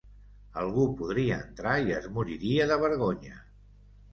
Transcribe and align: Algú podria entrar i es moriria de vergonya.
Algú 0.61 0.85
podria 1.01 1.37
entrar 1.49 1.75
i 1.91 1.95
es 1.99 2.09
moriria 2.17 2.67
de 2.73 2.79
vergonya. 2.87 3.39